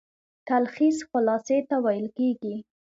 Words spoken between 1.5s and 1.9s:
ته